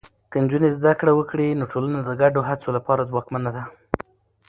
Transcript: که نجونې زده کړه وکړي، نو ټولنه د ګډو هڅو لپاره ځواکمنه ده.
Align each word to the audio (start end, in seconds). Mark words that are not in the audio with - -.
که 0.31 0.37
نجونې 0.43 0.69
زده 0.77 0.91
کړه 0.99 1.11
وکړي، 1.15 1.47
نو 1.59 1.63
ټولنه 1.71 1.97
د 2.03 2.09
ګډو 2.21 2.41
هڅو 2.49 2.69
لپاره 2.77 3.07
ځواکمنه 3.09 3.49
ده. 3.55 3.63